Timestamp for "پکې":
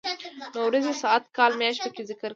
1.85-2.01